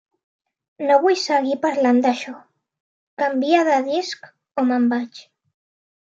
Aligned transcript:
No 0.85 0.95
vull 1.01 1.17
seguir 1.23 1.57
parlant 1.65 1.99
d'això. 2.05 2.33
Canvia 3.23 3.59
de 3.67 3.75
disc 3.89 4.25
o 4.63 4.63
me'n 4.71 4.89
vaig. 4.95 5.21